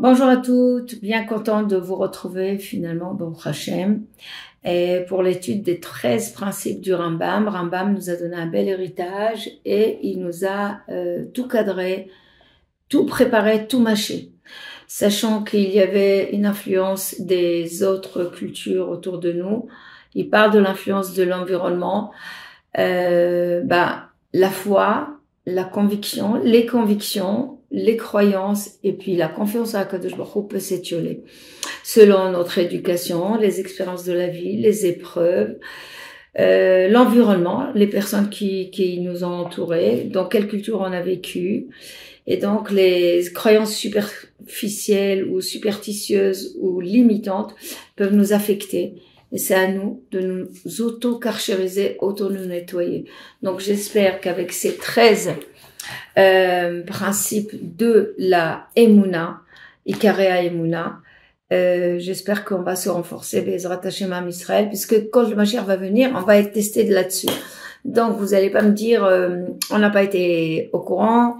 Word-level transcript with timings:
Bonjour 0.00 0.28
à 0.28 0.36
toutes, 0.36 1.00
bien 1.00 1.24
contente 1.24 1.66
de 1.66 1.76
vous 1.76 1.96
retrouver 1.96 2.56
finalement, 2.56 3.14
bon 3.14 3.34
Hachem, 3.44 4.04
et 4.64 5.00
pour 5.08 5.24
l'étude 5.24 5.64
des 5.64 5.80
13 5.80 6.34
principes 6.34 6.80
du 6.80 6.94
Rambam. 6.94 7.48
Rambam 7.48 7.94
nous 7.94 8.08
a 8.08 8.14
donné 8.14 8.36
un 8.36 8.46
bel 8.46 8.68
héritage 8.68 9.50
et 9.64 9.98
il 10.04 10.20
nous 10.20 10.46
a 10.46 10.82
euh, 10.88 11.24
tout 11.34 11.48
cadré, 11.48 12.12
tout 12.88 13.06
préparé, 13.06 13.66
tout 13.66 13.80
mâché. 13.80 14.30
Sachant 14.86 15.42
qu'il 15.42 15.68
y 15.68 15.80
avait 15.80 16.30
une 16.30 16.46
influence 16.46 17.20
des 17.20 17.82
autres 17.82 18.26
cultures 18.26 18.90
autour 18.90 19.18
de 19.18 19.32
nous, 19.32 19.66
il 20.14 20.30
parle 20.30 20.52
de 20.52 20.60
l'influence 20.60 21.12
de 21.12 21.24
l'environnement, 21.24 22.12
euh, 22.78 23.62
bah, 23.64 24.10
la 24.32 24.50
foi, 24.50 25.18
la 25.44 25.64
conviction, 25.64 26.36
les 26.36 26.66
convictions, 26.66 27.57
les 27.70 27.96
croyances 27.96 28.78
et 28.82 28.92
puis 28.92 29.16
la 29.16 29.28
confiance 29.28 29.74
à 29.74 29.84
Kadosh 29.84 30.16
Baruch 30.16 30.48
peut 30.48 30.58
s'étioler 30.58 31.22
selon 31.84 32.32
notre 32.32 32.58
éducation, 32.58 33.36
les 33.36 33.60
expériences 33.60 34.04
de 34.04 34.12
la 34.12 34.28
vie, 34.28 34.58
les 34.58 34.84
épreuves, 34.84 35.56
euh, 36.38 36.86
l'environnement, 36.88 37.70
les 37.74 37.86
personnes 37.86 38.28
qui, 38.28 38.70
qui 38.70 39.00
nous 39.00 39.24
ont 39.24 39.32
entourés, 39.32 40.08
dans 40.12 40.26
quelle 40.26 40.48
culture 40.48 40.80
on 40.80 40.92
a 40.92 41.00
vécu, 41.00 41.68
et 42.26 42.36
donc 42.36 42.70
les 42.70 43.24
croyances 43.34 43.74
superficielles 43.74 45.24
ou 45.24 45.40
superstitieuses 45.40 46.58
ou 46.60 46.80
limitantes 46.80 47.54
peuvent 47.96 48.14
nous 48.14 48.34
affecter. 48.34 48.96
Et 49.32 49.38
c'est 49.38 49.54
à 49.54 49.72
nous 49.72 50.02
de 50.10 50.20
nous 50.20 50.80
auto-carchériser, 50.82 51.96
auto-nous 52.00 52.44
nettoyer. 52.44 53.06
Donc 53.42 53.60
j'espère 53.60 54.20
qu'avec 54.20 54.52
ces 54.52 54.76
13 54.76 55.32
euh, 56.18 56.82
principe 56.82 57.76
de 57.76 58.14
la 58.18 58.66
Emouna, 58.76 59.40
Ikarea 59.86 60.42
Emouna. 60.42 61.00
Euh, 61.52 61.98
J'espère 61.98 62.44
qu'on 62.44 62.62
va 62.62 62.76
se 62.76 62.88
renforcer 62.88 63.42
les 63.42 63.66
Hashem 63.66 64.14
Israël, 64.28 64.68
puisque 64.68 65.10
quand 65.10 65.28
le 65.28 65.34
Mashiach 65.34 65.64
va 65.64 65.76
venir, 65.76 66.10
on 66.14 66.22
va 66.22 66.36
être 66.38 66.52
testé 66.52 66.84
de 66.84 66.92
là-dessus. 66.92 67.28
Donc 67.84 68.16
vous 68.18 68.34
allez 68.34 68.50
pas 68.50 68.62
me 68.62 68.72
dire, 68.72 69.04
euh, 69.04 69.44
on 69.70 69.78
n'a 69.78 69.90
pas 69.90 70.02
été 70.02 70.68
au 70.72 70.80
courant, 70.80 71.38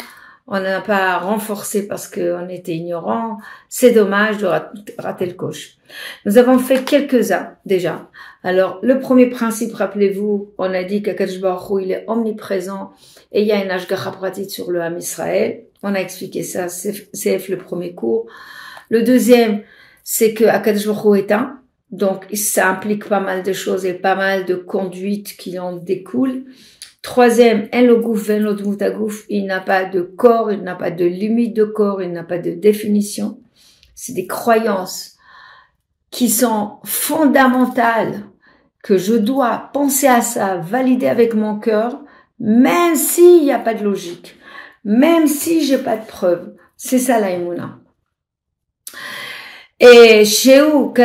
on 0.50 0.60
n'a 0.60 0.80
pas 0.80 1.18
renforcé 1.18 1.86
parce 1.86 2.08
qu'on 2.08 2.48
était 2.48 2.74
ignorant. 2.74 3.36
C'est 3.68 3.92
dommage 3.92 4.38
de 4.38 4.48
rater 4.98 5.26
le 5.26 5.34
coche. 5.34 5.76
Nous 6.24 6.38
avons 6.38 6.58
fait 6.58 6.84
quelques-uns 6.84 7.54
déjà. 7.66 8.08
Alors, 8.42 8.78
le 8.82 8.98
premier 8.98 9.26
principe, 9.26 9.74
rappelez-vous, 9.74 10.54
on 10.56 10.72
a 10.72 10.84
dit 10.84 11.02
qu'Akadosh 11.02 11.40
Baruch 11.40 11.84
il 11.84 11.92
est 11.92 12.04
omniprésent 12.06 12.92
et 13.30 13.42
il 13.42 13.46
y 13.46 13.52
a 13.52 13.62
une 13.62 13.70
Ashgacha 13.70 14.10
pratique 14.10 14.50
sur 14.50 14.70
le 14.70 14.80
Ham 14.80 14.96
Israël. 14.96 15.64
On 15.82 15.94
a 15.94 15.98
expliqué 15.98 16.42
ça, 16.42 16.68
c'est 16.68 17.48
le 17.48 17.58
premier 17.58 17.94
cours. 17.94 18.26
Le 18.88 19.02
deuxième, 19.02 19.62
c'est 20.02 20.32
que 20.32 20.44
Akadosh 20.44 20.86
Baruch 20.86 21.24
est 21.24 21.32
un. 21.32 21.60
Donc, 21.90 22.26
ça 22.34 22.68
implique 22.68 23.06
pas 23.06 23.20
mal 23.20 23.42
de 23.42 23.52
choses 23.52 23.84
et 23.84 23.94
pas 23.94 24.14
mal 24.14 24.46
de 24.46 24.54
conduites 24.54 25.36
qui 25.36 25.58
en 25.58 25.76
découlent. 25.76 26.44
Troisième, 27.08 27.68
il 27.72 29.46
n'a 29.46 29.60
pas 29.60 29.86
de 29.86 30.02
corps, 30.02 30.52
il 30.52 30.60
n'a 30.60 30.74
pas 30.74 30.90
de 30.90 31.06
limite 31.06 31.56
de 31.56 31.64
corps, 31.64 32.02
il 32.02 32.12
n'a 32.12 32.22
pas 32.22 32.36
de 32.36 32.50
définition. 32.50 33.40
C'est 33.94 34.12
des 34.12 34.26
croyances 34.26 35.16
qui 36.10 36.28
sont 36.28 36.72
fondamentales, 36.84 38.24
que 38.82 38.98
je 38.98 39.14
dois 39.14 39.70
penser 39.72 40.06
à 40.06 40.20
ça, 40.20 40.58
valider 40.58 41.06
avec 41.06 41.32
mon 41.32 41.58
cœur, 41.58 41.98
même 42.40 42.94
s'il 42.94 43.42
n'y 43.42 43.52
a 43.52 43.58
pas 43.58 43.72
de 43.72 43.84
logique, 43.84 44.36
même 44.84 45.28
si 45.28 45.64
j'ai 45.64 45.78
pas 45.78 45.96
de 45.96 46.04
preuves. 46.04 46.52
C'est 46.76 46.98
ça 46.98 47.18
l'aïmouna. 47.18 47.78
Et 49.80 50.26
chez 50.26 50.60
où, 50.60 50.92
qu'il 50.92 51.04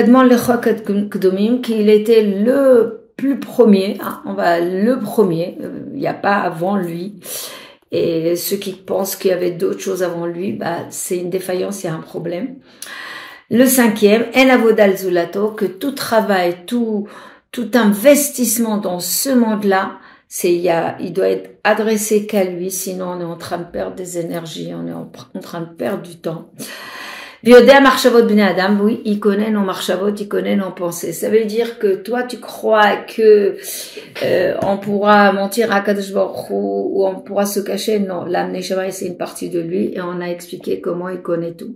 était 1.90 2.24
le 2.24 3.03
plus 3.24 3.40
premier, 3.40 3.98
hein, 4.02 4.22
on 4.26 4.34
va 4.34 4.60
le 4.60 5.00
premier, 5.00 5.58
euh, 5.62 5.86
il 5.94 6.00
n'y 6.00 6.08
a 6.08 6.14
pas 6.14 6.40
avant 6.40 6.76
lui. 6.76 7.22
Et 7.90 8.36
ceux 8.36 8.58
qui 8.58 8.74
pensent 8.74 9.16
qu'il 9.16 9.32
y 9.32 9.34
avait 9.34 9.52
d'autres 9.52 9.80
choses 9.80 10.04
avant 10.04 10.26
lui, 10.26 10.52
bah, 10.52 10.80
c'est 10.90 11.18
une 11.18 11.30
défaillance, 11.30 11.84
il 11.84 11.88
y 11.88 11.90
a 11.90 11.94
un 11.94 12.02
problème. 12.02 12.56
Le 13.50 13.66
cinquième, 13.66 14.26
en 14.36 14.50
avodal 14.50 14.98
zulato, 14.98 15.52
que 15.52 15.64
tout 15.64 15.94
travail, 15.94 16.66
tout, 16.68 17.08
investissement 17.74 18.78
dans 18.78 19.00
ce 19.00 19.30
monde-là, 19.30 20.00
c'est, 20.28 20.54
il 20.54 20.62
y 20.62 20.74
il 21.00 21.14
doit 21.14 21.30
être 21.30 21.52
adressé 21.64 22.26
qu'à 22.26 22.44
lui, 22.44 22.72
sinon 22.72 23.12
on 23.12 23.22
est 23.22 23.24
en 23.24 23.38
train 23.38 23.60
de 23.60 23.72
perdre 23.72 23.96
des 23.96 24.18
énergies, 24.18 24.74
on 24.76 24.86
est 24.86 24.92
en 24.92 25.40
train 25.42 25.62
de 25.62 25.74
perdre 25.74 26.04
du 26.04 26.18
temps. 26.18 26.52
Oui, 27.46 29.02
il 29.04 29.20
connaît 29.20 29.52
nos 29.52 29.64
marchavot, 29.64 30.16
il 30.18 30.30
connaît 30.30 30.56
nos 30.56 30.72
pensées. 30.72 31.12
Ça 31.12 31.30
veut 31.30 31.44
dire 31.44 31.78
que 31.78 31.96
toi, 31.96 32.24
tu 32.24 32.38
crois 32.40 32.96
que 32.96 33.58
euh, 34.24 34.56
on 34.62 34.78
pourra 34.78 35.34
mentir 35.34 35.70
à 35.74 35.82
Kadosh 35.82 36.14
ou 36.50 37.06
on 37.06 37.16
pourra 37.20 37.46
se 37.46 37.60
cacher? 37.60 38.00
Non, 38.00 38.24
l'âme 38.24 38.56
c'est 38.92 39.08
une 39.08 39.18
partie 39.18 39.50
de 39.50 39.60
lui 39.60 39.94
et 39.94 40.00
on 40.00 40.22
a 40.22 40.28
expliqué 40.28 40.80
comment 40.80 41.10
il 41.10 41.22
connaît 41.22 41.52
tout. 41.52 41.76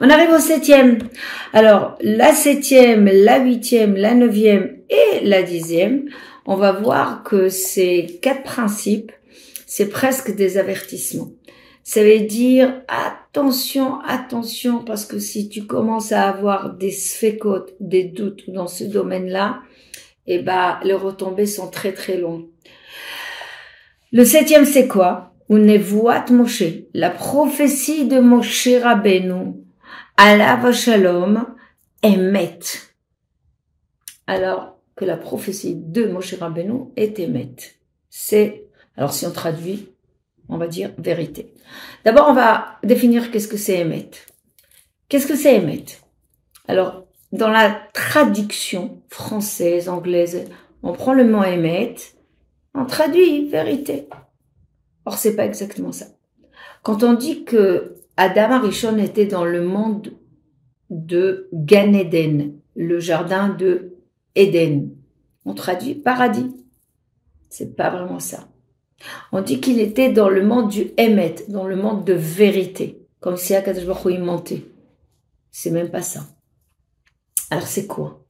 On 0.00 0.08
arrive 0.08 0.30
au 0.30 0.38
septième. 0.38 0.96
Alors, 1.52 1.98
la 2.00 2.32
septième, 2.32 3.04
la 3.04 3.40
huitième, 3.40 3.96
la 3.96 4.14
neuvième 4.14 4.78
et 4.88 5.20
la 5.22 5.42
dixième, 5.42 6.06
on 6.46 6.56
va 6.56 6.72
voir 6.72 7.22
que 7.24 7.50
ces 7.50 8.18
quatre 8.22 8.42
principes, 8.42 9.12
c'est 9.66 9.90
presque 9.90 10.34
des 10.34 10.56
avertissements. 10.56 11.28
Ça 11.86 12.02
veut 12.02 12.20
dire 12.20 12.82
attention, 12.88 14.00
attention, 14.00 14.82
parce 14.82 15.04
que 15.04 15.18
si 15.18 15.50
tu 15.50 15.66
commences 15.66 16.12
à 16.12 16.26
avoir 16.30 16.72
des 16.72 16.90
sphécotes, 16.90 17.74
des 17.78 18.04
doutes 18.04 18.48
dans 18.48 18.66
ce 18.66 18.84
domaine-là, 18.84 19.60
eh 20.26 20.38
ben, 20.38 20.80
les 20.82 20.94
retombées 20.94 21.44
sont 21.44 21.68
très 21.68 21.92
très 21.92 22.16
longues. 22.16 22.48
Le 24.12 24.24
septième, 24.24 24.64
c'est 24.64 24.88
quoi? 24.88 25.34
Unevuat 25.50 26.24
Moshe, 26.30 26.62
la 26.94 27.10
prophétie 27.10 28.08
de 28.08 28.18
Moshe 28.18 28.68
Rabbeinu, 28.82 29.52
Allah 30.16 30.72
Shalom, 30.72 31.44
Emet. 32.02 32.60
Alors 34.26 34.78
que 34.96 35.04
la 35.04 35.18
prophétie 35.18 35.74
de 35.74 36.06
Moshe 36.06 36.32
Rabbeinu 36.32 36.92
est 36.96 37.18
Emet. 37.18 37.56
C'est, 38.08 38.68
alors 38.96 39.12
si 39.12 39.26
on 39.26 39.32
traduit, 39.32 39.93
on 40.48 40.58
va 40.58 40.66
dire 40.66 40.90
vérité. 40.98 41.54
D'abord, 42.04 42.26
on 42.28 42.34
va 42.34 42.78
définir 42.82 43.30
qu'est-ce 43.30 43.48
que 43.48 43.56
c'est 43.56 43.80
émettre. 43.80 44.18
Qu'est-ce 45.08 45.26
que 45.26 45.36
c'est 45.36 45.56
émettre 45.56 45.94
Alors, 46.68 47.04
dans 47.32 47.50
la 47.50 47.70
traduction 47.92 49.02
française, 49.08 49.88
anglaise, 49.88 50.44
on 50.82 50.92
prend 50.92 51.14
le 51.14 51.24
mot 51.24 51.42
émettre, 51.42 52.02
on 52.74 52.84
traduit 52.84 53.48
vérité. 53.48 54.08
Or, 55.04 55.18
c'est 55.18 55.36
pas 55.36 55.44
exactement 55.44 55.92
ça. 55.92 56.06
Quand 56.82 57.02
on 57.02 57.14
dit 57.14 57.44
que 57.44 57.96
Adam 58.16 58.52
Arishon 58.52 58.98
était 58.98 59.26
dans 59.26 59.44
le 59.44 59.62
monde 59.62 60.12
de 60.90 61.48
Gan 61.52 61.92
Eden, 61.92 62.58
le 62.76 63.00
jardin 63.00 63.48
de 63.48 63.96
Éden, 64.34 64.90
on 65.44 65.54
traduit 65.54 65.94
paradis. 65.94 66.54
C'est 67.48 67.76
pas 67.76 67.90
vraiment 67.90 68.20
ça. 68.20 68.48
On 69.32 69.42
dit 69.42 69.60
qu'il 69.60 69.80
était 69.80 70.12
dans 70.12 70.28
le 70.28 70.44
monde 70.44 70.70
du 70.70 70.92
Emet, 70.96 71.36
dans 71.48 71.66
le 71.66 71.76
monde 71.76 72.04
de 72.04 72.14
vérité, 72.14 73.02
comme 73.20 73.36
si 73.36 73.54
Akadosh 73.54 73.86
Baruch 73.86 74.18
mentait. 74.18 74.64
C'est 75.50 75.70
même 75.70 75.90
pas 75.90 76.02
ça. 76.02 76.26
Alors 77.50 77.66
c'est 77.66 77.86
quoi? 77.86 78.24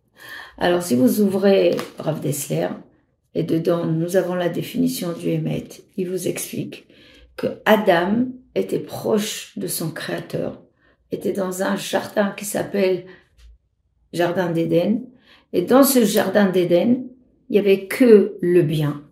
Alors 0.59 0.83
si 0.83 0.95
vous 0.95 1.21
ouvrez 1.21 1.77
Rav 1.99 2.21
Dessler, 2.21 2.69
et 3.35 3.43
dedans 3.43 3.87
nous 3.87 4.17
avons 4.17 4.35
la 4.35 4.49
définition 4.49 5.13
du 5.13 5.31
Emet, 5.31 5.69
il 5.97 6.09
vous 6.11 6.29
explique 6.29 6.87
que 7.37 7.47
Adam 7.65 8.27
était 8.55 8.79
proche 8.79 9.57
de 9.57 9.67
son 9.67 9.91
créateur, 9.91 10.63
était 11.11 11.33
dans 11.33 11.63
un 11.63 11.77
jardin 11.77 12.31
qui 12.37 12.45
s'appelle 12.45 13.07
Jardin 14.13 14.51
d'Éden, 14.51 15.03
et 15.53 15.63
dans 15.63 15.83
ce 15.83 16.05
jardin 16.05 16.49
d'Éden, 16.49 17.05
il 17.49 17.57
y 17.57 17.59
avait 17.59 17.87
que 17.87 18.37
le 18.41 18.63
bien, 18.63 19.03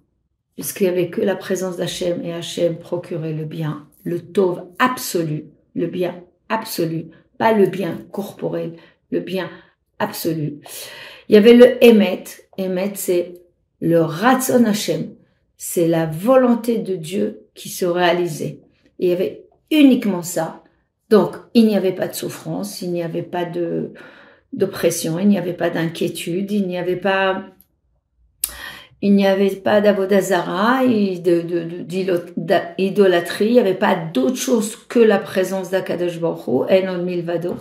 puisqu'il 0.54 0.84
n'y 0.84 0.90
avait 0.90 1.10
que 1.10 1.20
la 1.20 1.36
présence 1.36 1.76
d'Hachem 1.76 2.24
et 2.24 2.32
Hachem 2.32 2.76
procurait 2.78 3.32
le 3.32 3.44
bien, 3.44 3.86
le 4.04 4.20
tauve 4.20 4.64
absolu, 4.78 5.46
le 5.74 5.86
bien 5.86 6.22
absolu, 6.48 7.06
pas 7.38 7.52
le 7.52 7.66
bien 7.66 7.98
corporel, 8.10 8.74
le 9.10 9.20
bien 9.20 9.50
absolu. 9.98 10.60
Il 11.28 11.34
y 11.34 11.38
avait 11.38 11.54
le 11.54 11.82
Emet, 11.84 12.24
Emet 12.58 12.92
c'est 12.94 13.34
le 13.80 14.00
Ratzon 14.00 14.64
Hachem, 14.64 15.14
c'est 15.56 15.88
la 15.88 16.06
volonté 16.06 16.78
de 16.78 16.96
Dieu 16.96 17.46
qui 17.54 17.68
se 17.68 17.84
réalisait. 17.84 18.60
il 18.98 19.08
y 19.08 19.12
avait 19.12 19.44
uniquement 19.70 20.22
ça. 20.22 20.62
Donc, 21.08 21.36
il 21.54 21.66
n'y 21.66 21.76
avait 21.76 21.92
pas 21.92 22.08
de 22.08 22.14
souffrance, 22.14 22.82
il 22.82 22.92
n'y 22.92 23.02
avait 23.02 23.22
pas 23.22 23.44
de 23.44 23.92
d'oppression, 24.52 25.18
il 25.18 25.28
n'y 25.28 25.38
avait 25.38 25.54
pas 25.54 25.70
d'inquiétude, 25.70 26.50
il 26.50 26.66
n'y 26.66 26.76
avait 26.76 26.96
pas 26.96 27.44
il 29.02 29.14
n'y 29.14 29.26
avait 29.26 29.50
pas 29.50 29.80
d'avodazara, 29.80 30.82
d'idolâtrie, 32.78 33.46
il 33.46 33.52
n'y 33.54 33.58
avait 33.58 33.74
pas 33.74 33.96
d'autre 33.96 34.36
chose 34.36 34.76
que 34.88 35.00
la 35.00 35.18
présence 35.18 35.70
d'Akadosh 35.70 36.20
Baruch 36.20 36.70
Enon 36.70 37.02
Milvado. 37.02 37.56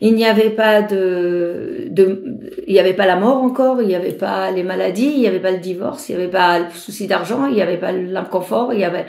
Il 0.00 0.16
n'y 0.16 0.26
avait 0.26 0.50
pas 0.50 0.82
de, 0.82 1.86
de, 1.90 2.24
il 2.66 2.72
n'y 2.72 2.80
avait 2.80 2.94
pas 2.94 3.06
la 3.06 3.14
mort 3.16 3.38
encore, 3.38 3.80
il 3.82 3.88
n'y 3.88 3.94
avait 3.94 4.12
pas 4.12 4.50
les 4.50 4.64
maladies, 4.64 5.12
il 5.14 5.20
n'y 5.20 5.28
avait 5.28 5.38
pas 5.40 5.52
le 5.52 5.58
divorce, 5.58 6.08
il 6.08 6.16
n'y 6.16 6.22
avait 6.22 6.30
pas 6.30 6.58
le 6.58 6.70
souci 6.70 7.06
d'argent, 7.06 7.46
il 7.46 7.54
n'y 7.54 7.62
avait 7.62 7.78
pas 7.78 7.92
l'inconfort, 7.92 8.72
il 8.74 8.80
y 8.80 8.84
avait, 8.84 9.06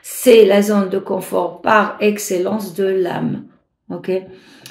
c'est 0.00 0.44
la 0.44 0.62
zone 0.62 0.90
de 0.90 0.98
confort 0.98 1.60
par 1.60 1.96
excellence 2.00 2.74
de 2.74 2.84
l'âme. 2.84 3.44
Ok? 3.90 4.12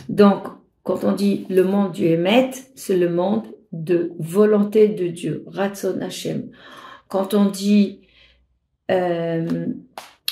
Donc, 0.07 0.43
quand 0.83 1.03
on 1.03 1.11
dit 1.11 1.45
le 1.49 1.63
monde 1.63 1.91
du 1.91 2.05
Hémet, 2.05 2.51
c'est 2.75 2.97
le 2.97 3.09
monde 3.09 3.43
de 3.73 4.13
volonté 4.19 4.87
de 4.87 5.07
Dieu, 5.07 5.43
Ratson 5.47 5.99
Hashem. 6.01 6.49
Quand 7.09 7.33
on 7.33 7.45
dit 7.45 7.99
euh, 8.91 9.65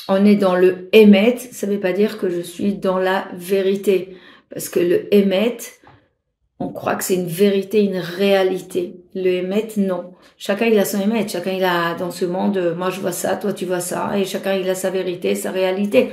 on 0.07 0.25
est 0.25 0.35
dans 0.35 0.55
le 0.55 0.89
Hémet, 0.93 1.37
ça 1.37 1.67
ne 1.67 1.73
veut 1.73 1.79
pas 1.79 1.93
dire 1.93 2.17
que 2.17 2.29
je 2.29 2.41
suis 2.41 2.75
dans 2.75 2.97
la 2.97 3.27
vérité. 3.33 4.15
Parce 4.53 4.69
que 4.69 4.79
le 4.79 5.13
Hémet, 5.13 5.57
on 6.59 6.69
croit 6.69 6.95
que 6.95 7.03
c'est 7.03 7.15
une 7.15 7.27
vérité, 7.27 7.83
une 7.83 7.97
réalité. 7.97 8.95
Le 9.15 9.27
Hémet, 9.27 9.67
non. 9.77 10.13
Chacun 10.37 10.65
il 10.65 10.77
a 10.79 10.85
son 10.85 11.01
Hémet, 11.01 11.27
chacun 11.27 11.51
il 11.51 11.63
a 11.63 11.95
dans 11.95 12.11
ce 12.11 12.25
monde, 12.25 12.75
moi 12.77 12.89
je 12.89 12.99
vois 12.99 13.11
ça, 13.11 13.35
toi 13.35 13.53
tu 13.53 13.65
vois 13.65 13.79
ça, 13.79 14.11
et 14.17 14.25
chacun 14.25 14.55
il 14.55 14.69
a 14.69 14.75
sa 14.75 14.89
vérité, 14.89 15.35
sa 15.35 15.51
réalité. 15.51 16.09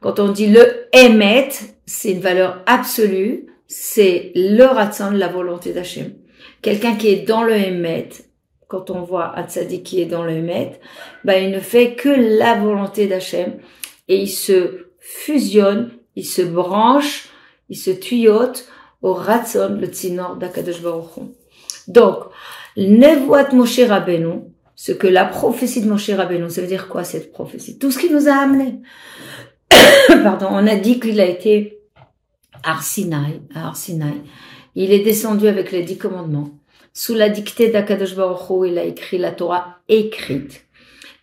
Quand 0.00 0.20
on 0.20 0.30
dit 0.30 0.48
le 0.48 0.86
Hémet, 0.92 1.48
c'est 1.86 2.12
une 2.12 2.20
valeur 2.20 2.62
absolue, 2.66 3.46
c'est 3.66 4.32
le 4.34 4.64
ratson, 4.64 5.10
la 5.10 5.28
volonté 5.28 5.72
d'Hachem. 5.72 6.12
Quelqu'un 6.62 6.96
qui 6.96 7.08
est 7.08 7.26
dans 7.26 7.42
le 7.42 7.54
Hémet, 7.54 8.08
quand 8.66 8.90
on 8.90 9.02
voit 9.02 9.38
un 9.38 9.44
qui 9.44 10.00
est 10.00 10.06
dans 10.06 10.24
le 10.24 10.32
Hémet, 10.32 10.78
ben, 11.24 11.42
il 11.42 11.50
ne 11.50 11.60
fait 11.60 11.94
que 11.94 12.08
la 12.08 12.54
volonté 12.54 13.06
d'Hachem 13.06 13.58
et 14.08 14.16
il 14.16 14.28
se 14.28 14.86
fusionne, 14.98 15.90
il 16.16 16.26
se 16.26 16.42
branche, 16.42 17.28
il 17.68 17.76
se 17.76 17.90
tuyote 17.90 18.68
au 19.02 19.14
Ratson, 19.14 19.78
le 19.80 19.86
Tzinor 19.86 20.36
d'Akadosh 20.36 20.82
Baruch 20.82 21.12
Donc, 21.86 22.24
Nevoat 22.76 23.52
Moshe 23.52 23.80
Rabbeinu, 23.80 24.40
ce 24.74 24.92
que 24.92 25.06
la 25.06 25.24
prophétie 25.24 25.82
de 25.82 25.88
Moshe 25.88 26.10
Rabbeinu, 26.10 26.50
ça 26.50 26.60
veut 26.60 26.66
dire 26.66 26.88
quoi 26.88 27.04
cette 27.04 27.32
prophétie? 27.32 27.78
Tout 27.78 27.90
ce 27.90 27.98
qui 27.98 28.10
nous 28.10 28.28
a 28.28 28.34
amené. 28.34 28.80
Pardon, 30.08 30.48
on 30.50 30.66
a 30.66 30.76
dit 30.76 31.00
qu'il 31.00 31.20
a 31.20 31.26
été 31.26 31.80
Arsinaï, 32.62 33.40
Arsinaï. 33.54 34.22
Il 34.74 34.92
est 34.92 35.04
descendu 35.04 35.48
avec 35.48 35.72
les 35.72 35.82
dix 35.82 35.98
commandements. 35.98 36.50
Sous 36.92 37.14
la 37.14 37.28
dictée 37.28 37.68
d'Akadosh 37.68 38.14
Baruch 38.14 38.50
Hu, 38.50 38.68
il 38.68 38.78
a 38.78 38.84
écrit 38.84 39.18
la 39.18 39.32
Torah 39.32 39.78
écrite. 39.88 40.64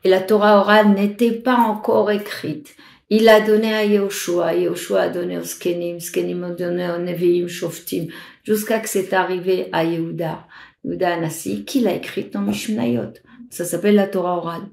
Et 0.04 0.10
la 0.10 0.22
Torah 0.22 0.60
orale 0.60 0.90
n'était 0.90 1.32
pas 1.32 1.58
encore 1.58 2.12
écrite. 2.12 2.76
Il 3.10 3.30
a 3.30 3.40
donné 3.40 3.74
à 3.74 3.86
Yehoshua, 3.86 4.56
Yehoshua 4.56 5.02
a 5.02 5.10
donné 5.10 5.38
aux 5.38 5.44
Skenim, 5.44 6.00
Skenim 6.00 6.44
ont 6.44 6.56
donné 6.56 6.90
aux 6.90 6.98
Nevi'im, 6.98 7.48
Shoftim, 7.48 8.08
jusqu'à 8.44 8.80
que 8.80 8.90
c'est 8.90 9.14
arrivé 9.14 9.68
à 9.72 9.84
Yehuda, 9.84 10.48
Yehuda 10.84 11.14
Anassi, 11.14 11.66
qu'il 11.66 11.88
a 11.88 11.94
écrit 11.94 12.26
dans 12.26 12.42
Mishnayot. 12.42 13.14
Ça 13.52 13.64
s'appelle 13.64 13.96
la 13.96 14.08
Torah 14.08 14.38
orale. 14.38 14.68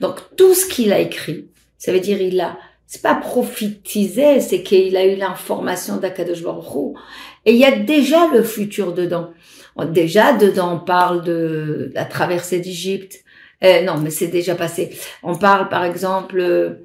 Donc 0.00 0.16
tout 0.36 0.54
ce 0.54 0.66
qu'il 0.66 0.92
a 0.92 0.98
écrit, 0.98 1.50
ça 1.78 1.92
veut 1.92 2.00
dire 2.00 2.20
il 2.20 2.40
a, 2.40 2.58
c'est 2.86 3.02
pas 3.02 3.14
prophétisé, 3.14 4.40
c'est 4.40 4.62
qu'il 4.62 4.96
a 4.96 5.06
eu 5.06 5.14
l'information 5.14 5.98
d'Akadosh 5.98 6.42
Baruch 6.42 6.96
et 7.48 7.52
il 7.52 7.56
y 7.56 7.64
a 7.64 7.78
déjà 7.78 8.28
le 8.30 8.42
futur 8.42 8.92
dedans. 8.92 9.30
Déjà 9.86 10.34
dedans 10.34 10.74
on 10.74 10.84
parle 10.84 11.24
de 11.24 11.90
la 11.94 12.04
traversée 12.04 12.60
d'Égypte. 12.60 13.24
Euh, 13.64 13.82
non, 13.84 13.96
mais 13.96 14.10
c'est 14.10 14.26
déjà 14.26 14.54
passé. 14.54 14.90
On 15.22 15.34
parle 15.34 15.70
par 15.70 15.84
exemple 15.84 16.76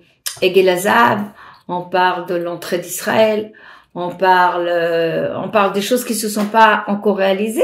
Egelazab, 0.42 1.20
on 1.68 1.82
parle 1.82 2.28
de 2.28 2.36
l'entrée 2.36 2.80
d'Israël, 2.80 3.52
on 3.94 4.10
parle, 4.10 4.68
euh, 4.70 5.38
on 5.38 5.50
parle 5.50 5.74
des 5.74 5.82
choses 5.82 6.06
qui 6.06 6.16
se 6.16 6.30
sont 6.30 6.46
pas 6.46 6.86
encore 6.88 7.18
réalisées. 7.18 7.62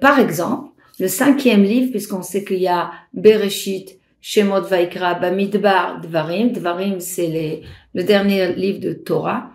par 0.00 0.20
exemple, 0.20 0.68
le 1.00 1.08
cinquième 1.08 1.64
livre, 1.64 1.90
puisqu'on 1.90 2.22
sait 2.22 2.44
qu'il 2.44 2.60
y 2.60 2.68
a 2.68 2.92
Bereshit, 3.14 3.98
Shemot 4.20 4.62
Vaikra, 4.62 5.14
Bamidbar, 5.14 6.00
Dvarim. 6.02 6.52
Dvarim, 6.52 7.00
c'est 7.00 7.62
le 7.94 8.04
dernier 8.04 8.52
livre 8.54 8.78
de 8.78 8.92
Torah. 8.92 9.50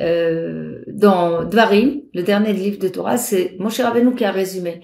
Euh, 0.00 0.82
dans 0.86 1.44
Dvarim, 1.44 2.00
le 2.14 2.22
dernier 2.22 2.52
livre 2.52 2.78
de 2.78 2.88
Torah, 2.88 3.18
c'est 3.18 3.56
Moshe 3.58 3.80
Rabbeinu 3.80 4.14
qui 4.14 4.24
a 4.24 4.30
résumé. 4.30 4.80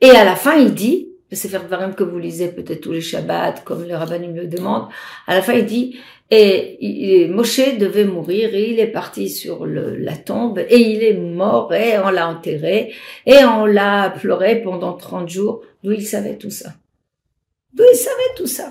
Et 0.00 0.10
à 0.10 0.24
la 0.24 0.36
fin, 0.36 0.54
il 0.54 0.74
dit, 0.74 1.08
c'est 1.32 1.48
faire 1.48 1.64
Dvarim 1.66 1.94
que 1.94 2.04
vous 2.04 2.18
lisez 2.18 2.48
peut-être 2.48 2.80
tous 2.80 2.92
les 2.92 3.00
Shabbats, 3.00 3.54
comme 3.64 3.86
le 3.86 3.94
Rabbanim 3.94 4.34
le 4.34 4.46
demande, 4.46 4.88
à 5.26 5.34
la 5.34 5.42
fin, 5.42 5.54
il 5.54 5.66
dit, 5.66 5.96
et, 6.34 7.28
Moshe 7.28 7.76
devait 7.78 8.06
mourir 8.06 8.54
et 8.54 8.70
il 8.70 8.80
est 8.80 8.86
parti 8.86 9.28
sur 9.28 9.66
la 9.66 10.16
tombe 10.16 10.58
et 10.58 10.78
il 10.78 11.02
est 11.02 11.18
mort 11.18 11.74
et 11.74 11.98
on 11.98 12.08
l'a 12.08 12.26
enterré 12.26 12.94
et 13.26 13.44
on 13.44 13.66
l'a 13.66 14.08
pleuré 14.08 14.62
pendant 14.62 14.94
30 14.94 15.28
jours. 15.28 15.60
D'où 15.84 15.92
il 15.92 16.06
savait 16.06 16.38
tout 16.38 16.50
ça 16.50 16.70
D'où 17.74 17.84
il 17.92 17.96
savait 17.96 18.34
tout 18.36 18.46
ça 18.46 18.70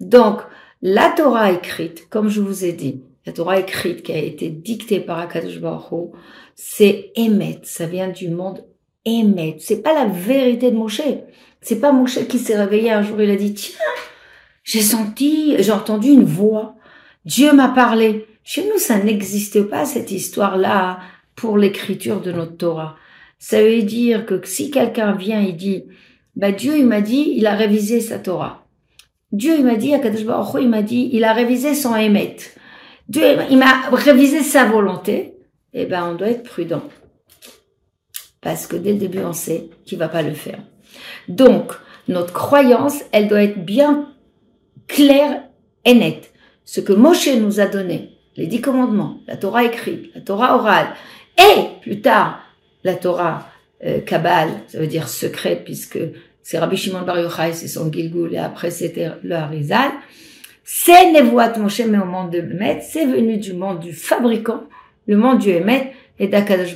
Donc, 0.00 0.40
la 0.82 1.10
Torah 1.16 1.52
écrite, 1.52 2.08
comme 2.08 2.28
je 2.28 2.40
vous 2.40 2.64
ai 2.64 2.72
dit, 2.72 3.02
la 3.26 3.32
Torah 3.32 3.58
écrite 3.58 4.02
qui 4.02 4.12
a 4.12 4.18
été 4.18 4.50
dictée 4.50 5.00
par 5.00 5.18
Akadosh 5.18 5.60
c'est 6.54 7.10
Emet, 7.16 7.60
ça 7.64 7.86
vient 7.86 8.08
du 8.08 8.28
monde 8.28 8.64
Emet. 9.04 9.56
C'est 9.58 9.82
pas 9.82 9.92
la 9.92 10.06
vérité 10.06 10.70
de 10.70 10.76
Moshe. 10.76 11.02
C'est 11.60 11.80
pas 11.80 11.92
Moshe 11.92 12.26
qui 12.28 12.38
s'est 12.38 12.56
réveillé 12.56 12.92
un 12.92 13.02
jour, 13.02 13.20
il 13.20 13.30
a 13.30 13.36
dit, 13.36 13.54
tiens, 13.54 13.78
j'ai 14.62 14.82
senti, 14.82 15.56
j'ai 15.58 15.72
entendu 15.72 16.08
une 16.08 16.24
voix. 16.24 16.76
Dieu 17.24 17.52
m'a 17.52 17.68
parlé. 17.68 18.26
Chez 18.44 18.64
nous, 18.68 18.78
ça 18.78 18.98
n'existe 18.98 19.62
pas, 19.62 19.86
cette 19.86 20.10
histoire-là, 20.10 20.98
pour 21.34 21.56
l'écriture 21.56 22.20
de 22.20 22.32
notre 22.32 22.56
Torah. 22.56 22.96
Ça 23.38 23.62
veut 23.62 23.82
dire 23.82 24.26
que 24.26 24.40
si 24.44 24.70
quelqu'un 24.70 25.12
vient 25.12 25.40
et 25.40 25.52
dit, 25.52 25.84
bah, 26.36 26.52
Dieu, 26.52 26.76
il 26.76 26.86
m'a 26.86 27.00
dit, 27.00 27.32
il 27.36 27.46
a 27.46 27.54
révisé 27.54 28.00
sa 28.00 28.18
Torah. 28.18 28.66
Dieu, 29.32 29.54
il 29.58 29.64
m'a 29.64 29.76
dit, 29.76 29.94
Akadosh 29.94 30.24
Baruch 30.24 30.62
il 30.62 30.68
m'a 30.68 30.82
dit, 30.82 31.10
il 31.12 31.24
a 31.24 31.32
révisé 31.32 31.74
son 31.74 31.96
émet. 31.96 32.36
Dieu, 33.08 33.22
il 33.50 33.58
m'a 33.58 33.88
révisé 33.90 34.40
sa 34.40 34.64
volonté. 34.64 35.34
Eh 35.72 35.86
ben, 35.86 36.08
on 36.10 36.14
doit 36.14 36.30
être 36.30 36.44
prudent. 36.44 36.82
Parce 38.40 38.66
que 38.66 38.76
dès 38.76 38.92
le 38.92 38.98
début, 38.98 39.20
on 39.20 39.32
sait 39.32 39.70
qu'il 39.84 39.98
va 39.98 40.08
pas 40.08 40.22
le 40.22 40.34
faire. 40.34 40.60
Donc, 41.28 41.72
notre 42.08 42.32
croyance, 42.32 43.02
elle 43.12 43.28
doit 43.28 43.42
être 43.42 43.64
bien 43.64 44.08
claire 44.86 45.42
et 45.84 45.94
nette. 45.94 46.32
Ce 46.64 46.80
que 46.80 46.92
Moshe 46.92 47.28
nous 47.28 47.60
a 47.60 47.66
donné, 47.66 48.18
les 48.36 48.46
dix 48.46 48.60
commandements, 48.60 49.20
la 49.26 49.36
Torah 49.36 49.64
écrite, 49.64 50.14
la 50.14 50.20
Torah 50.20 50.56
orale, 50.56 50.88
et 51.38 51.80
plus 51.82 52.00
tard, 52.00 52.40
la 52.84 52.94
Torah 52.94 53.48
euh, 53.84 54.00
Kabbal, 54.00 54.50
ça 54.68 54.78
veut 54.78 54.86
dire 54.86 55.08
secret, 55.08 55.60
puisque 55.64 55.98
c'est 56.42 56.58
Rabbi 56.58 56.76
Shimon 56.76 57.02
Bar 57.02 57.18
Yochai, 57.18 57.52
c'est 57.54 57.68
son 57.68 57.90
Gilgul, 57.90 58.34
et 58.34 58.38
après 58.38 58.70
c'était 58.70 59.10
le 59.22 59.34
Harizal. 59.34 59.90
C'est 60.64 61.12
Nevoat 61.12 61.58
Moshe, 61.58 61.80
monde 61.80 62.30
de 62.30 62.40
Met, 62.40 62.80
c'est 62.80 63.04
venu 63.04 63.36
du 63.36 63.52
monde 63.52 63.80
du 63.80 63.92
fabricant, 63.92 64.64
le 65.06 65.18
monde 65.18 65.38
du 65.38 65.50
Emet 65.50 65.92
et 66.18 66.26
d'Akadosh 66.26 66.74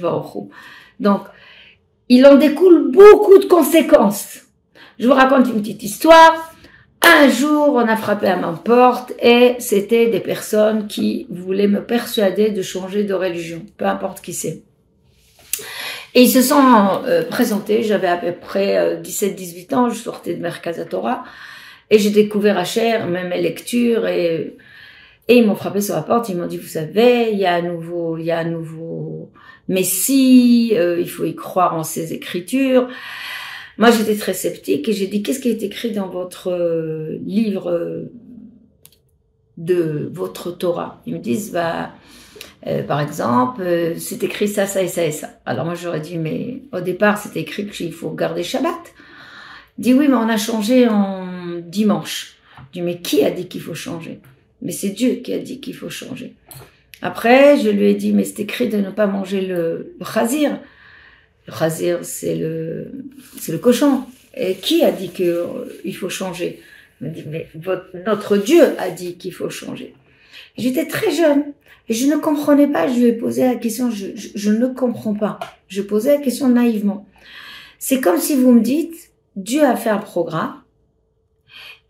Donc, 1.01 1.23
il 2.11 2.27
en 2.27 2.37
découle 2.37 2.91
beaucoup 2.93 3.39
de 3.39 3.47
conséquences. 3.47 4.41
Je 4.99 5.07
vous 5.07 5.15
raconte 5.15 5.49
une 5.49 5.63
petite 5.63 5.83
histoire. 5.83 6.53
Un 7.01 7.31
jour, 7.31 7.71
on 7.75 7.89
a 7.89 7.97
frappé 7.97 8.27
à 8.27 8.37
ma 8.37 8.53
porte 8.53 9.15
et 9.23 9.57
c'était 9.59 10.09
des 10.09 10.21
personnes 10.21 10.87
qui 10.87 11.27
voulaient 11.31 11.69
me 11.69 11.83
persuader 11.83 12.51
de 12.51 12.61
changer 12.61 13.05
de 13.05 13.15
religion, 13.15 13.65
peu 13.79 13.87
importe 13.87 14.21
qui 14.21 14.35
c'est. 14.35 14.65
Et 16.15 16.23
ils 16.23 16.31
se 16.31 16.43
sont 16.43 17.03
euh, 17.07 17.23
présentés, 17.23 17.83
j'avais 17.85 18.09
à 18.09 18.17
peu 18.19 18.33
près 18.33 19.01
17-18 19.01 19.73
euh, 19.73 19.77
ans, 19.77 19.89
je 19.89 19.99
sortais 19.99 20.35
de 20.35 20.43
Merkazatora, 20.43 21.25
et 21.91 21.99
j'ai 21.99 22.11
découvert 22.11 22.59
Hacher, 22.59 22.99
même 23.09 23.29
mes 23.29 23.41
lectures, 23.41 24.07
et, 24.07 24.57
et 25.29 25.37
ils 25.37 25.47
m'ont 25.47 25.55
frappé 25.55 25.81
sur 25.81 25.95
la 25.95 26.03
porte, 26.03 26.29
ils 26.29 26.37
m'ont 26.37 26.47
dit, 26.47 26.59
vous 26.59 26.67
savez, 26.67 27.31
il 27.33 27.39
y 27.39 27.47
a 27.47 27.55
un 27.55 27.63
nouveau, 27.63 28.19
il 28.19 28.25
y 28.25 28.31
a 28.31 28.39
un 28.39 28.45
nouveau 28.45 29.31
Messie, 29.69 30.73
euh, 30.75 31.01
il 31.01 31.09
faut 31.09 31.25
y 31.25 31.35
croire 31.35 31.75
en 31.75 31.85
ses 31.85 32.13
écritures. 32.13 32.89
Moi, 33.77 33.91
j'étais 33.91 34.17
très 34.17 34.35
sceptique 34.35 34.89
et 34.89 34.93
j'ai 34.93 35.07
dit, 35.07 35.23
qu'est-ce 35.23 35.41
qui 35.41 35.51
est 35.51 35.63
écrit 35.63 35.93
dans 35.93 36.09
votre 36.09 37.19
livre 37.25 38.09
de 39.57 40.11
votre 40.13 40.51
Torah? 40.51 41.03
Ils 41.07 41.15
me 41.15 41.19
disent, 41.19 41.53
bah, 41.53 41.91
euh, 42.67 42.83
par 42.83 43.01
exemple, 43.01 43.63
euh, 43.63 43.95
c'est 43.99 44.23
écrit 44.23 44.49
ça, 44.49 44.67
ça 44.67 44.83
et 44.83 44.89
ça 44.89 45.05
et 45.05 45.13
ça. 45.13 45.29
Alors 45.47 45.65
moi 45.65 45.75
j'aurais 45.75 46.01
dit, 46.01 46.19
mais 46.19 46.63
au 46.73 46.81
départ 46.81 47.19
c'est 47.19 47.39
écrit 47.39 47.69
qu'il 47.69 47.93
faut 47.93 48.11
garder 48.11 48.43
Shabbat. 48.43 48.73
dit 49.79 49.95
oui, 49.95 50.09
mais 50.09 50.17
on 50.17 50.29
a 50.29 50.37
changé 50.37 50.89
en 50.89 51.28
dimanche. 51.71 52.37
Je 52.75 52.83
mais 52.83 52.99
qui 52.99 53.25
a 53.25 53.31
dit 53.31 53.47
qu'il 53.47 53.61
faut 53.61 53.75
changer? 53.75 54.21
Mais 54.63 54.73
c'est 54.73 54.91
Dieu 54.91 55.17
qui 55.23 55.33
a 55.33 55.39
dit 55.39 55.61
qu'il 55.61 55.75
faut 55.75 55.91
changer. 55.91 56.35
Après, 57.01 57.59
je 57.61 57.69
lui 57.69 57.87
ai 57.87 57.95
dit, 57.95 58.13
mais 58.13 58.25
c'est 58.25 58.41
écrit 58.41 58.69
de 58.69 58.79
ne 58.79 58.91
pas 58.91 59.07
manger 59.07 59.43
le, 59.43 59.95
le. 60.01 60.59
Le 61.47 61.53
c'est 62.03 62.35
le, 62.35 62.91
c'est 63.39 63.53
le 63.53 63.59
cochon. 63.59 64.05
Et 64.35 64.55
qui 64.57 64.83
a 64.83 64.91
dit 64.91 65.11
qu'il 65.11 65.97
faut 65.97 66.11
changer? 66.11 66.61
Il 67.01 67.09
me 67.09 67.13
dit, 67.13 67.25
mais 67.27 67.49
notre 68.07 68.37
Dieu 68.37 68.63
a 68.79 68.91
dit 68.91 69.17
qu'il 69.17 69.33
faut 69.33 69.49
changer. 69.49 69.95
J'étais 70.57 70.87
très 70.87 71.13
jeune 71.13 71.45
et 71.89 71.95
je 71.95 72.07
ne 72.07 72.17
comprenais 72.17 72.67
pas. 72.67 72.89
Je 72.89 72.99
lui 72.99 73.07
ai 73.07 73.13
posé 73.13 73.43
la 73.43 73.55
question, 73.55 73.91
je, 73.91 74.07
je 74.17 74.51
ne 74.51 74.67
comprends 74.67 75.15
pas. 75.15 75.39
Je 75.69 75.81
posais 75.81 76.17
la 76.17 76.23
question 76.23 76.49
naïvement. 76.49 77.07
C'est 77.79 78.01
comme 78.01 78.19
si 78.19 78.35
vous 78.35 78.53
me 78.53 78.61
dites, 78.61 79.11
Dieu 79.37 79.63
a 79.65 79.77
fait 79.77 79.91
un 79.91 79.99
programme. 79.99 80.55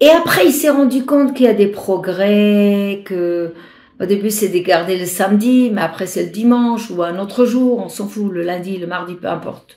Et 0.00 0.10
après, 0.10 0.46
il 0.46 0.52
s'est 0.52 0.70
rendu 0.70 1.04
compte 1.04 1.34
qu'il 1.34 1.46
y 1.46 1.48
a 1.48 1.54
des 1.54 1.66
progrès, 1.66 3.02
que 3.04 3.52
au 4.00 4.06
début 4.06 4.30
c'est 4.30 4.48
de 4.48 4.58
garder 4.58 4.96
le 4.96 5.06
samedi, 5.06 5.70
mais 5.72 5.80
après 5.80 6.06
c'est 6.06 6.24
le 6.24 6.30
dimanche 6.30 6.88
ou 6.90 7.02
un 7.02 7.18
autre 7.18 7.44
jour, 7.46 7.80
on 7.80 7.88
s'en 7.88 8.06
fout, 8.06 8.30
le 8.30 8.42
lundi, 8.42 8.76
le 8.76 8.86
mardi, 8.86 9.14
peu 9.14 9.26
importe. 9.26 9.76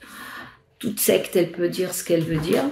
Toute 0.78 1.00
secte, 1.00 1.34
elle 1.34 1.50
peut 1.50 1.68
dire 1.68 1.92
ce 1.92 2.04
qu'elle 2.04 2.22
veut 2.22 2.36
dire. 2.36 2.62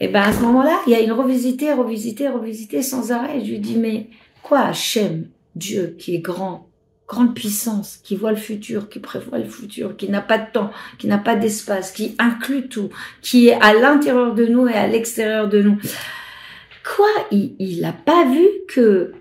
Et 0.00 0.06
ben 0.06 0.22
à 0.22 0.32
ce 0.32 0.40
moment-là, 0.42 0.78
il 0.86 0.92
y 0.92 0.94
a 0.94 1.00
une 1.00 1.12
revisité, 1.12 1.72
revisité, 1.72 2.28
revisité 2.28 2.82
sans 2.82 3.10
arrêt. 3.10 3.44
Je 3.44 3.50
lui 3.50 3.58
dis 3.58 3.76
mais 3.76 4.06
quoi, 4.44 4.60
Hachem, 4.60 5.26
Dieu 5.56 5.96
qui 5.98 6.14
est 6.14 6.20
grand, 6.20 6.68
grande 7.08 7.34
puissance, 7.34 7.98
qui 8.04 8.14
voit 8.14 8.30
le 8.30 8.36
futur, 8.36 8.88
qui 8.88 9.00
prévoit 9.00 9.38
le 9.38 9.48
futur, 9.48 9.96
qui 9.96 10.08
n'a 10.08 10.20
pas 10.20 10.38
de 10.38 10.52
temps, 10.52 10.70
qui 10.98 11.08
n'a 11.08 11.18
pas 11.18 11.34
d'espace, 11.34 11.90
qui 11.90 12.14
inclut 12.20 12.68
tout, 12.68 12.90
qui 13.20 13.48
est 13.48 13.60
à 13.60 13.72
l'intérieur 13.74 14.32
de 14.34 14.46
nous 14.46 14.68
et 14.68 14.74
à 14.74 14.86
l'extérieur 14.86 15.48
de 15.48 15.60
nous. 15.60 15.78
Quoi 16.96 17.08
Il 17.30 17.80
n'a 17.80 17.92
pas 17.92 18.24
vu 18.24 18.46
que 18.68 19.12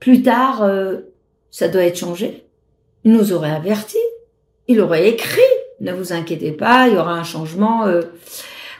plus 0.00 0.22
tard, 0.22 0.62
euh, 0.62 0.98
ça 1.50 1.68
doit 1.68 1.84
être 1.84 1.98
changé. 1.98 2.44
Il 3.04 3.12
nous 3.12 3.32
aurait 3.32 3.50
averti. 3.50 3.98
Il 4.68 4.80
aurait 4.80 5.08
écrit. 5.08 5.40
Ne 5.80 5.92
vous 5.92 6.12
inquiétez 6.12 6.52
pas, 6.52 6.88
il 6.88 6.94
y 6.94 6.98
aura 6.98 7.12
un 7.12 7.24
changement. 7.24 7.86
Euh. 7.86 8.02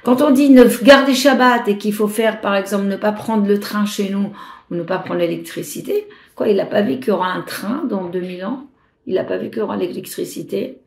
Quand 0.02 0.23
on 0.23 0.30
dit 0.30 0.50
ne 0.50 0.64
garder 0.85 1.14
Shabbat 1.14 1.68
et 1.68 1.78
qu'il 1.78 1.92
faut 1.92 2.09
faire, 2.09 2.40
par 2.40 2.56
exemple, 2.56 2.87
ne 2.87 2.97
pas 2.97 3.12
prendre 3.12 3.47
le 3.47 3.61
train 3.61 3.87
chez 3.87 4.09
nous 4.09 4.33
ou 4.71 4.75
ne 4.75 4.83
pas 4.83 4.99
prendre 4.99 5.21
l'électricité, 5.21 6.09
quoi, 6.35 6.49
il 6.49 6.56
n'a 6.56 6.66
pas 6.66 6.83
vu 6.83 6.99
qu'il 6.99 7.09
y 7.09 7.11
aura 7.11 7.33
un 7.33 7.42
train 7.42 7.85
dans 7.88 8.06
2000 8.06 8.45
ans? 8.45 8.66
Il 9.06 9.14
n'a 9.14 9.25
pas 9.25 9.37
vu 9.37 9.50
qu'il 9.50 9.59
y 9.59 9.62
aura 9.62 9.76
l'électricité? 9.76 10.78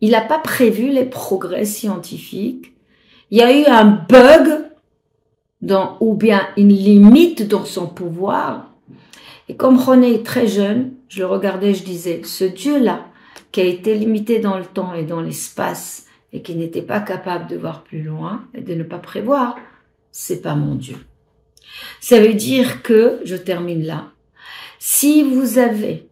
Il 0.00 0.12
n'a 0.12 0.20
pas 0.20 0.38
prévu 0.38 0.88
les 0.88 1.04
progrès 1.04 1.64
scientifiques? 1.64 2.72
Il 3.30 3.38
y 3.38 3.42
a 3.42 3.52
eu 3.52 3.64
un 3.66 3.84
bug 3.84 4.71
dans, 5.62 5.96
ou 6.00 6.14
bien 6.14 6.46
une 6.56 6.68
limite 6.68 7.48
dans 7.48 7.64
son 7.64 7.86
pouvoir 7.86 8.72
et 9.48 9.56
comme 9.56 9.78
René 9.78 10.14
est 10.14 10.26
très 10.26 10.46
jeune, 10.46 10.94
je 11.08 11.20
le 11.20 11.26
regardais, 11.26 11.74
je 11.74 11.84
disais, 11.84 12.22
ce 12.24 12.44
Dieu-là, 12.44 13.06
qui 13.50 13.60
a 13.60 13.64
été 13.64 13.94
limité 13.94 14.38
dans 14.38 14.56
le 14.56 14.64
temps 14.64 14.94
et 14.94 15.04
dans 15.04 15.20
l'espace, 15.20 16.06
et 16.32 16.40
qui 16.40 16.54
n'était 16.54 16.82
pas 16.82 17.00
capable 17.00 17.48
de 17.48 17.56
voir 17.56 17.84
plus 17.84 18.02
loin 18.02 18.44
et 18.54 18.62
de 18.62 18.74
ne 18.74 18.82
pas 18.82 18.98
prévoir, 18.98 19.56
c'est 20.10 20.40
pas 20.40 20.54
mon 20.54 20.74
Dieu. 20.74 20.96
Ça 22.00 22.18
veut 22.20 22.34
dire 22.34 22.82
que, 22.82 23.20
je 23.24 23.36
termine 23.36 23.84
là, 23.84 24.10
si 24.78 25.22
vous 25.22 25.58
avez 25.58 26.08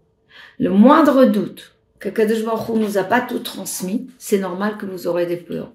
le 0.58 0.70
moindre 0.70 1.24
doute 1.24 1.76
que 1.98 2.10
Kadosh 2.10 2.44
Baruch 2.44 2.76
nous 2.76 2.98
a 2.98 3.04
pas 3.04 3.22
tout 3.22 3.38
transmis, 3.38 4.10
c'est 4.18 4.38
normal 4.38 4.76
que 4.76 4.86
vous 4.86 5.06
aurez 5.06 5.24
des 5.24 5.38
peurs. 5.38 5.72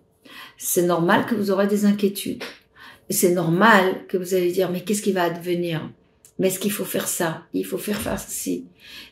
C'est 0.58 0.84
normal 0.84 1.26
que 1.26 1.34
vous 1.34 1.50
aurez 1.50 1.68
des 1.68 1.86
inquiétudes. 1.86 2.44
C'est 3.10 3.34
normal 3.34 4.06
que 4.08 4.18
vous 4.18 4.34
allez 4.34 4.52
dire, 4.52 4.72
mais 4.72 4.82
qu'est-ce 4.82 5.02
qui 5.02 5.12
va 5.12 5.24
advenir? 5.24 5.90
mais 6.38 6.48
est-ce 6.48 6.60
qu'il 6.60 6.72
faut 6.72 6.86
faire 6.86 7.08
ça? 7.08 7.44
Il 7.54 7.66
faut 7.66 7.78
faire 7.78 8.02
ça 8.02 8.18
ci. 8.18 8.68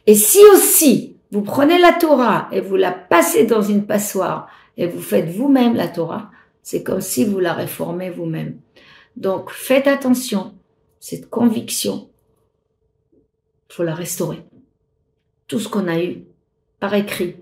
Et 0.06 0.16
si 0.16 0.40
aussi 0.54 1.16
vous 1.32 1.42
prenez 1.42 1.80
la 1.80 1.94
Torah 1.94 2.48
et 2.52 2.62
vous 2.62 2.76
la 2.76 2.92
passez 2.92 3.46
dans 3.46 3.62
une 3.62 3.86
passoire 3.86 4.48
et 4.78 4.88
vous 4.88 5.02
faites 5.02 5.30
vous-même 5.30 5.76
la 5.76 5.88
Torah, 5.88 6.32
c'est 6.62 6.84
comme 6.84 7.02
si 7.02 7.26
vous 7.26 7.40
la 7.40 7.54
réformez 7.54 8.10
vous-même. 8.10 8.60
Donc 9.16 9.52
faites 9.52 9.88
attention, 9.88 10.54
cette 11.00 11.30
conviction, 11.30 12.10
faut 13.70 13.84
la 13.84 13.96
restaurer. 13.96 14.44
Tout 15.48 15.60
ce 15.60 15.70
qu'on 15.70 15.88
a 15.88 16.02
eu 16.02 16.26
par 16.80 16.94
écrit, 16.94 17.38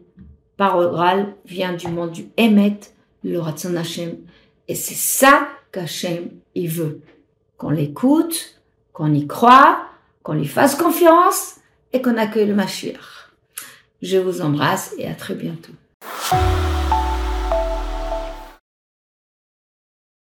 par 0.57 0.77
oral, 0.77 1.35
vient 1.45 1.73
du 1.73 1.87
monde 1.87 2.11
du 2.11 2.27
Emet, 2.37 2.79
le 3.23 3.39
Ratzon 3.39 3.75
Hashem. 3.75 4.17
Et 4.67 4.75
c'est 4.75 4.93
ça 4.93 5.47
qu'Hachem, 5.71 6.29
il 6.55 6.69
veut. 6.69 7.01
Qu'on 7.57 7.69
l'écoute, 7.69 8.61
qu'on 8.93 9.13
y 9.13 9.27
croit, 9.27 9.85
qu'on 10.23 10.33
lui 10.33 10.47
fasse 10.47 10.75
confiance 10.75 11.55
et 11.93 12.01
qu'on 12.01 12.17
accueille 12.17 12.47
le 12.47 12.55
Mashiach. 12.55 13.29
Je 14.01 14.17
vous 14.17 14.41
embrasse 14.41 14.93
et 14.97 15.07
à 15.07 15.13
très 15.13 15.35
bientôt. 15.35 15.73